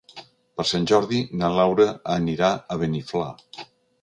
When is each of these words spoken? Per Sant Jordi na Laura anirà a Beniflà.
Per 0.61 0.63
Sant 0.69 0.87
Jordi 0.91 1.19
na 1.43 1.49
Laura 1.57 1.87
anirà 2.15 2.51
a 2.55 2.79
Beniflà. 2.85 3.31